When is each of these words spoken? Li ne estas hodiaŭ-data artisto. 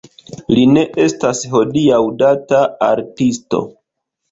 Li 0.53 0.63
ne 0.77 0.85
estas 1.03 1.43
hodiaŭ-data 1.51 2.65
artisto. 2.89 3.65